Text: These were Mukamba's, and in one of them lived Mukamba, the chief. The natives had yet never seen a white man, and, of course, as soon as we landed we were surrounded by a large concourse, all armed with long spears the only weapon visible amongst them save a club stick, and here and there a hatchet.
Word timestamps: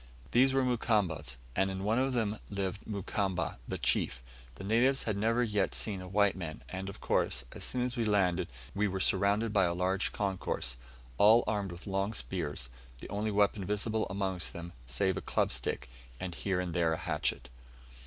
These 0.31 0.51
were 0.51 0.63
Mukamba's, 0.63 1.37
and 1.55 1.69
in 1.69 1.83
one 1.83 1.99
of 1.99 2.13
them 2.13 2.39
lived 2.49 2.87
Mukamba, 2.87 3.59
the 3.67 3.77
chief. 3.77 4.23
The 4.55 4.63
natives 4.63 5.03
had 5.03 5.15
yet 5.15 5.19
never 5.21 5.69
seen 5.73 6.01
a 6.01 6.07
white 6.07 6.35
man, 6.35 6.63
and, 6.69 6.89
of 6.89 6.99
course, 6.99 7.45
as 7.51 7.63
soon 7.63 7.85
as 7.85 7.95
we 7.95 8.03
landed 8.03 8.47
we 8.73 8.87
were 8.87 8.99
surrounded 8.99 9.53
by 9.53 9.65
a 9.65 9.75
large 9.75 10.11
concourse, 10.11 10.79
all 11.19 11.43
armed 11.45 11.71
with 11.71 11.85
long 11.85 12.15
spears 12.15 12.71
the 12.99 13.09
only 13.09 13.29
weapon 13.29 13.63
visible 13.63 14.07
amongst 14.09 14.53
them 14.53 14.73
save 14.87 15.17
a 15.17 15.21
club 15.21 15.51
stick, 15.51 15.87
and 16.19 16.33
here 16.33 16.59
and 16.59 16.73
there 16.73 16.93
a 16.93 16.97
hatchet. 16.97 17.49